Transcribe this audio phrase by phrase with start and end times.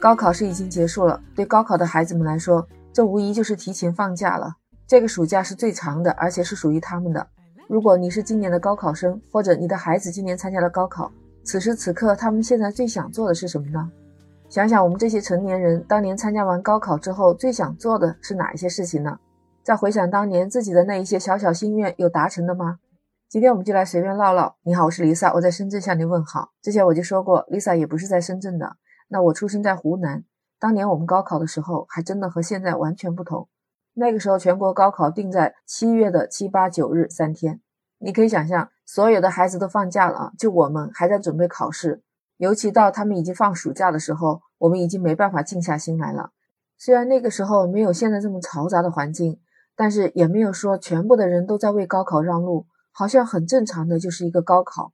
[0.00, 4.54] 高考是已经结束了，对高考的孩子们来说，这无疑就是提前放假了。
[4.86, 7.26] 这个暑假是最长的，而且是属于他们的。
[7.66, 11.10] 如果你是今年的高考生，或者你的孩子今年参加了高考，
[11.42, 13.90] 此时此刻他们现在最想做的是什么呢？
[14.48, 19.18] 想想我们这些成年人当年参加完高考之后，最想做的是哪一些事情呢？
[19.64, 22.78] 再回想当年自己的那一些小小心愿，有达成的吗？
[23.28, 24.54] 今天我们就来随便唠唠。
[24.62, 26.50] 你好，我是 Lisa，我在深圳向您问好。
[26.62, 28.76] 之前我就说过，Lisa 也不是在深圳的。
[29.08, 30.24] 那我出生在湖南，
[30.58, 33.48] 当年我们高考的时候，还真的和现在完全不同。
[33.94, 37.60] 那个时候全国高考定在七月的七八九日三天，
[37.98, 42.02] 你可以想象，所有的孩子都放假了，就我们还在准备考试。
[42.36, 46.30] 尤其到他们已经放暑假的时候，我们已经没办法静下心来了。
[46.76, 49.40] 虽然那个时候没有现在这么嘈杂的环境，
[49.74, 54.92] 但是也没有说全部的人都在为高考让路，好像很正常的就是一个高考。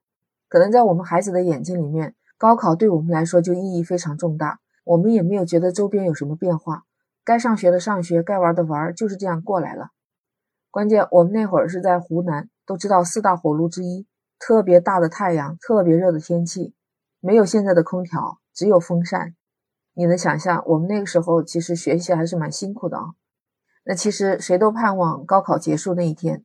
[0.49, 2.15] 可能在我们孩子的眼睛里面。
[2.37, 6.85] 高考对我们来说就意义非常重大，我们也没有觉得周边有什么变化，
[7.25, 9.91] 该上学的上学，该玩的玩，就是这样过来了。
[10.71, 14.07] 关键我们那会儿是在湖南，都知道四大火炉之一，
[14.39, 16.75] 特别大的太阳，特别热的天气，
[17.21, 19.35] 没有现在的空调，只有风扇。
[19.95, 23.15] 你能想象我们那个时候其实学习还是蛮辛苦的啊？
[23.85, 26.45] 那其实谁都盼望高考结束那一天，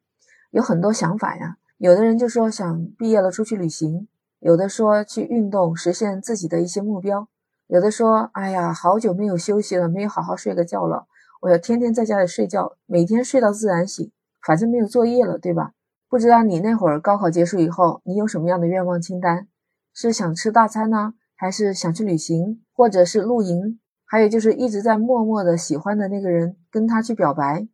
[0.52, 1.58] 有很多想法呀。
[1.78, 4.08] 有的人就说想毕业了出去旅行。
[4.40, 7.28] 有的说去运动，实现自己的一些目标；
[7.68, 11.08] 有的说，哎呀，好久没有休息了，没有好好睡个觉了，
[11.42, 15.74] 我要天天在家里睡觉，每天睡到自然醒，反正没有作业了，对吧？
[16.08, 19.48] 不知道你那会儿高考结束以后，你有什么样的愿望清单？
[19.94, 23.80] 是想吃大餐呢，还是想去旅行，或者是露营？
[24.06, 27.68] 还有就是一直在默默的喜欢的那个人，跟他去表白。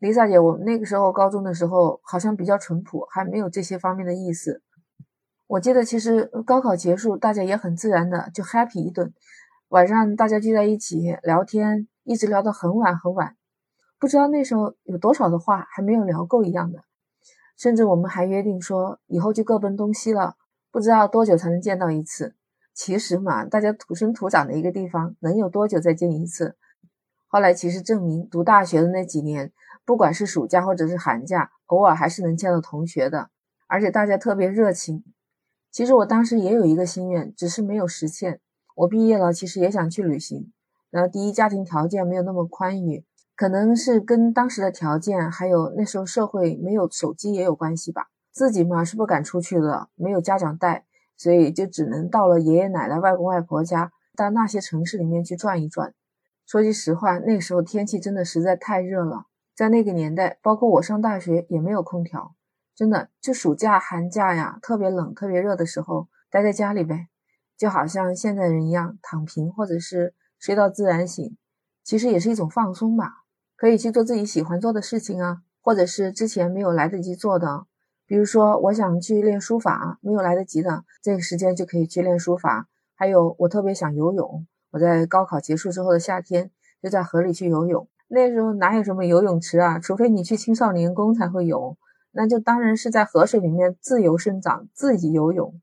[0.00, 4.62] Lisa 姐，我们那个时候高中的时候，好像比较淳朴，还没有这些方面的意思。
[5.46, 9.12] 我记得其实高考结束，大家也很自然的就 happy 一顿，
[9.68, 13.36] 晚上大家聚在一起聊天，一直聊到很晚很晚，
[13.98, 16.84] 不知道那时候有多少的话还没有聊够一样的，
[17.58, 20.36] 甚至我们还约定说以后就各奔东西了，
[20.72, 22.34] 不知道多久才能见到一次。
[22.72, 26.56] 其实嘛，大家土生土长的一个地方，能有多久再见一次？
[27.28, 29.52] 后来其实证明，读大学的那几年，
[29.84, 33.28] 不管是暑假或者是寒假，偶尔还是能见到同学的，
[33.66, 35.04] 而且大家特别热情。
[35.74, 38.38] 其实我当时也有一个心愿，只是没有实现。
[38.76, 40.52] 我毕业了，其实也想去旅行。
[40.88, 43.04] 然后第一，家庭条件没有那么宽裕，
[43.34, 48.06] 可能是跟当时的条件，还有那时候社会没有手机也有关系吧。
[48.30, 50.84] 自己嘛是不敢出去的，没有家长带，
[51.16, 55.92] 所以就只能到了爷爷奶奶、外公外婆家，到那些城市里面去转一转。
[56.46, 62.36] 说句实话，那时候天气真的实在太热了，在那个年代，包括我上大学也没有空调。
[62.76, 67.06] 真的，就暑假、寒假呀，特别冷、特别热的时候，待在家里呗，
[67.56, 71.36] 就好像现在人一样，躺平或者是睡到自然醒，
[71.84, 73.22] 其实也是一种放松吧。
[73.56, 77.66] 可以去做自己喜欢做的事情啊，或者是之前没有来得及做的，
[78.06, 82.68] 比如说我想去练书法，没有来得及的，这个时间就可以去练书法。
[82.96, 86.50] 还有，我特别想游泳，我在高考结束之后的夏天，
[86.82, 87.88] 就在河里去游泳。
[88.08, 89.78] 那时候哪有什么游泳池啊？
[89.78, 91.76] 除非你去青少年宫才会有。
[92.14, 95.60] 那就当然是在河水里面自由生长，自己游泳。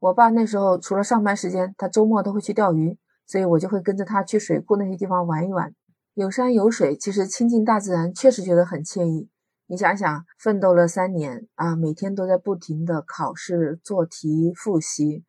[0.00, 5.74] 我爸那时候除了上班时间，他周末都会去钓鱼，所以我就会跟着他去水库那些地方玩一玩。
[6.14, 9.28] 有山有水，其实亲近大自然确实觉得很惬意。
[9.66, 15.24] 你想想，奋斗了三年啊，每天都在不停的考试、做题、复习，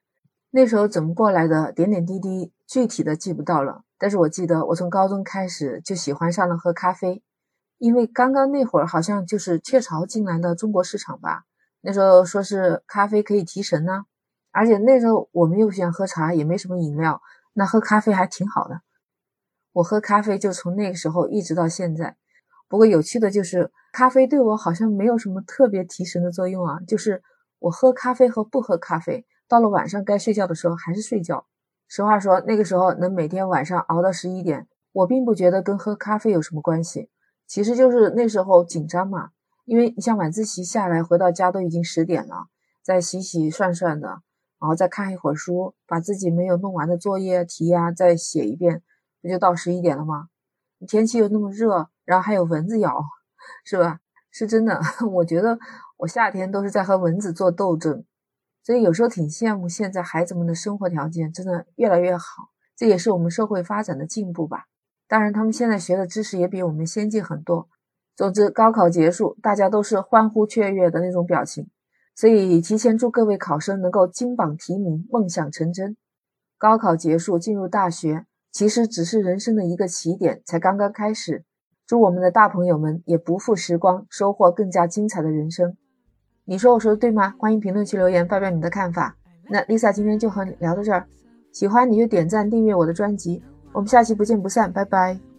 [0.52, 1.72] 那时候怎么过来的？
[1.72, 3.84] 点点滴滴，具体的记不到了。
[3.98, 7.24] 但是我记得，我从高中开始就喜欢上了喝咖啡。
[7.84, 11.44] 因为刚刚那会儿好像就是雀巢进来的中国市场吧，
[11.82, 14.06] 那时候说是咖啡可以提神呢，
[14.54, 18.80] 而且那时候我们又喜欢喝茶，也没什么饮料，那喝咖啡还挺好的。
[19.74, 22.16] 我喝咖啡就从那个时候一直到现在。
[22.70, 27.22] 不过有趣的就是，咖啡对我好像没有什么特别提神的作用啊，就是
[27.60, 31.46] 我喝咖啡和不喝咖啡，到了晚上该睡觉的时候还是睡觉。
[31.90, 37.10] 实话说，那个时候能每天晚上熬到十一点，我并不觉得跟喝咖啡有什么关系。
[37.54, 39.30] 其实就是那时候紧张嘛，
[39.66, 42.48] 因为你像晚自习下来回到家都已经十点了，
[42.82, 44.08] 再洗洗涮涮的，
[44.60, 48.82] 然后再看一会儿书，把自己没有弄完的作业题呀再写一遍，
[49.22, 50.30] 不就到十一点了吗？
[50.88, 53.04] 天气又那么热，然后还有蚊子咬，
[53.64, 54.00] 是吧？
[54.32, 54.82] 是真的，
[55.14, 55.60] 我觉得
[55.98, 58.04] 我夏天都是在和蚊子做斗争，
[58.64, 64.66] 所以有时候挺羡慕现在孩子们的生活条件真的越来越好，这也是我们社会发展的进步吧。
[65.08, 67.68] 当然，他们现在学的知识也比我们先进很多。
[68.16, 71.68] 总之，高考结束，大家都是欢呼雀跃的那种表情。
[72.16, 75.98] 所以，提前祝各位考生能够金榜题名，梦想成真。
[76.58, 81.44] 高考结束，进入大学，其实只是人生的一个起点，才刚刚开始。
[81.86, 85.76] 祝我们的大朋友们也不负时光，收获更加精彩的人生。
[86.46, 87.34] 你说我说的对吗？
[87.38, 89.18] 欢迎评论区留言发表你的看法。
[89.50, 91.08] 那 Lisa 今天就和你聊到这儿，
[91.52, 95.33] 喜欢你就点赞订阅我的专辑，我们下期不见不散，拜拜。